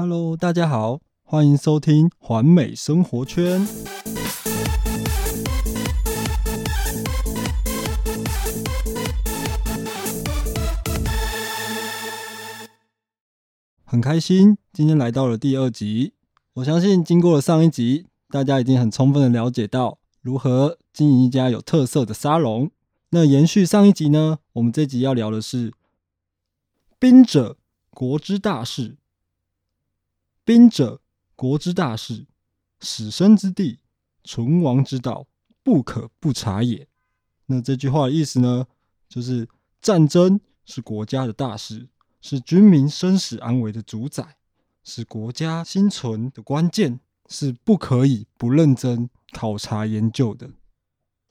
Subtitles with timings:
[0.00, 3.66] Hello，大家好，欢迎收听环美生活圈。
[13.82, 16.12] 很开心，今天来到了第二集。
[16.52, 22.70] 我相信，经过了上一集，大家已经很充分的了解到如何经营一家有特色的沙龙。
[23.10, 25.72] 那延续上一集呢，我们这集要聊的是
[27.00, 27.56] 兵者，
[27.90, 28.94] 国之大事。
[30.48, 31.02] 兵者，
[31.36, 32.26] 国之大事，
[32.80, 33.80] 死生之地，
[34.24, 35.26] 存亡之道，
[35.62, 36.88] 不可不察也。
[37.44, 38.66] 那这句话的意思呢，
[39.10, 39.46] 就是
[39.82, 41.90] 战争是国家的大事，
[42.22, 44.38] 是军民生死安危的主宰，
[44.82, 50.48] 是国家生存的关键，是不可以不认真考察研究的。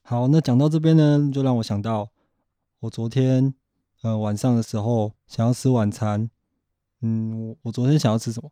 [0.00, 2.08] 好，那讲到这边呢，就让我想到
[2.80, 3.52] 我昨天
[4.00, 6.30] 呃晚上的时候想要吃晚餐，
[7.02, 8.50] 嗯，我我昨天想要吃什么？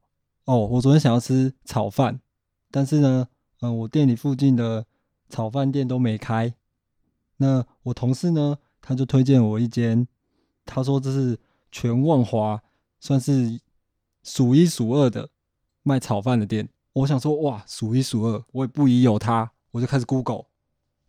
[0.50, 2.20] 哦，我昨天想要吃炒饭，
[2.72, 3.28] 但是呢，
[3.60, 4.84] 嗯，我店里附近的
[5.28, 6.52] 炒饭店都没开。
[7.36, 10.08] 那我同事呢，他就推荐我一间，
[10.66, 11.38] 他说这是
[11.70, 12.60] 全万华
[12.98, 13.60] 算是
[14.24, 15.30] 数一数二的
[15.84, 16.68] 卖炒饭的店。
[16.94, 20.46] 我想说，哇，数一数二，我也不疑有他，我就开始 Google。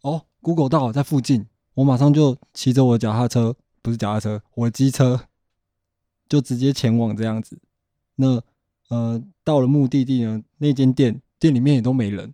[0.02, 5.22] 哦，Google 到在附近，我马上就骑着我的脚踏车，不是脚踏车，我的机车，
[6.30, 7.60] 就直接前往这样子。
[8.18, 8.44] 那
[8.92, 12.26] 呃，到了目的地呢，那间店店里面也都没人，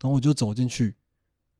[0.00, 0.96] 然后我就走进去，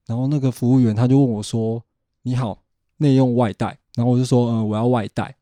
[0.04, 1.84] 然后那个服务员他就问我说
[2.22, 2.64] ：“你好，
[2.96, 5.36] 内用外带？”然后我就说：“呃，我要外带。”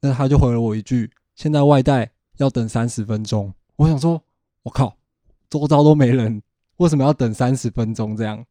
[0.00, 4.22] 那他就回了我一句：“现在外带要等三十分钟。”我想说
[4.62, 4.96] ：“我靠，
[5.48, 6.40] 周遭都没人，
[6.76, 8.16] 为什么要等三十分钟？
[8.16, 8.46] 这样，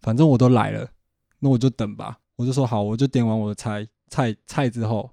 [0.00, 0.88] 反正我都来了，
[1.40, 5.10] 那我就等吧。”我就说：“好，我就点完我的菜菜菜之后，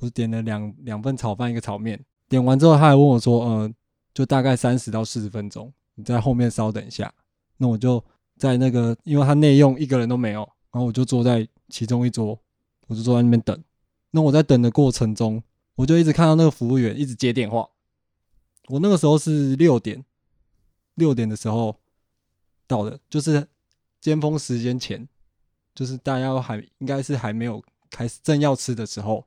[0.00, 3.74] 我就点了两两份炒饭，一个炒面。”点完之后，他还问我说：“呃，
[4.14, 7.12] 就大概三十到四十分钟，你在后面稍等一下。”
[7.58, 8.02] 那我就
[8.38, 12.40] 在那个，因为他内用一个人都没有，然后我就坐在其中一桌，
[12.86, 13.64] 我就坐在那边等。
[14.12, 15.42] 那我在等的过程中，
[15.74, 17.68] 我就一直看到那个服务员一直接电话。
[18.68, 20.04] 我那个时候是六点，
[20.94, 21.76] 六点的时候
[22.68, 23.44] 到的，就是
[24.00, 25.08] 尖峰时间前，
[25.74, 29.26] 就是大家还应该是还没有开始正要吃的时候，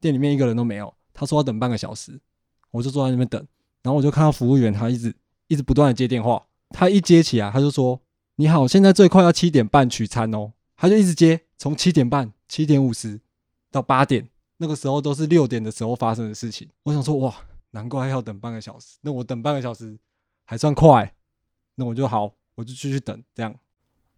[0.00, 0.92] 店里面一个人都没有。
[1.14, 2.20] 他说要等半个小时，
[2.72, 3.40] 我就坐在那边等，
[3.82, 5.14] 然后我就看到服务员他一直
[5.46, 8.00] 一直不断的接电话，他一接起来他就说
[8.36, 13.20] ：“你好，现在最快要七点半取餐哦。”他就一直接，从七点半、七点五十
[13.70, 16.68] 到八点，那个时候都是六点的时候发生的事情。
[16.82, 17.32] 我想说，哇，
[17.70, 18.98] 难怪要等半个小时。
[19.02, 19.96] 那我等半个小时
[20.44, 21.14] 还算快，
[21.76, 23.22] 那我就好，我就继续等。
[23.32, 23.54] 这样，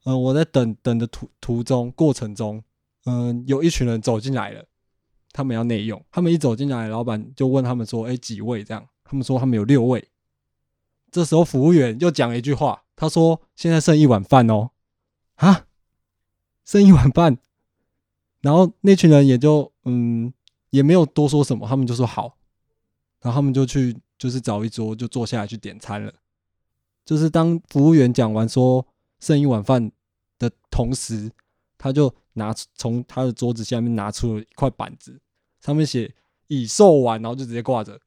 [0.04, 2.64] 嗯，我在等等的途途中过程中，
[3.04, 4.64] 嗯，有一群人走进来了。
[5.36, 10.08] 他们要内用，他们一走进来，老板就问他们说：“哎，几位？”这样，他们说他们有六位。
[11.10, 14.70] 这时候服务员又讲了一句话，他说：“现在剩一碗饭哦，
[15.34, 15.66] 啊，
[16.64, 17.36] 剩一碗饭。”
[18.40, 20.32] 然后那群人也就嗯，
[20.70, 22.38] 也没有多说什么，他们就说好，
[23.20, 26.10] 然后他们就去就是找一桌就坐下来去点餐了。
[27.04, 28.86] 就是当服务员讲完说
[29.20, 29.92] 剩一碗饭
[30.38, 31.30] 的同时，
[31.76, 35.20] 他就拿从他的桌子下面拿出了一块板子。
[35.60, 36.14] 上面写
[36.48, 38.00] 已售完，然后就直接挂着，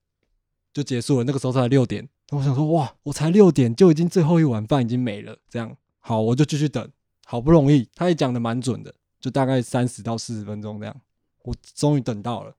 [0.71, 1.23] 就结束了。
[1.23, 5.37] 那个时候才六点，我想说，哇，我才六点就已经最后一碗饭已经没了。
[5.49, 6.89] 这样好，我就继续等。
[7.25, 11.01] 好不容易，他也讲的蛮准的，就大概三十到四十分钟这样。
[11.43, 12.55] 我终于等到了，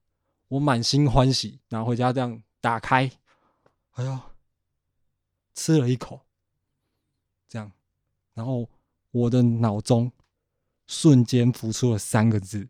[0.48, 3.10] 我满心欢喜然后回家，这样打开，
[3.92, 4.26] 哎呀，
[5.54, 6.20] 吃了一口，
[7.48, 7.72] 这样，
[8.34, 8.68] 然后
[9.10, 10.12] 我的脑中
[10.86, 12.68] 瞬间浮出了三个字。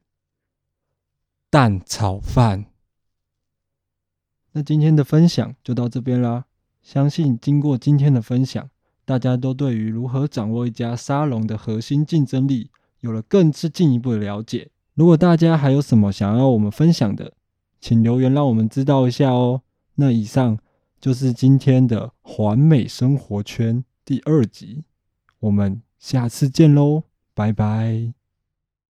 [1.51, 2.67] 蛋炒饭。
[4.53, 6.47] 那今天的分享就到这边啦。
[6.81, 8.71] 相信经过今天的分享，
[9.05, 14.71] 大家都对于如何掌握一家沙龙的核心竞争力有了更是进一步的了解。
[14.95, 17.35] 如果大家还有什么想要我们分享的，
[17.81, 19.63] 请留言让我们知道一下哦。
[19.97, 20.59] 那以上
[21.01, 24.85] 就是今天的环美生活圈第二集，
[25.41, 27.03] 我们下次见喽，
[27.35, 28.20] 拜拜。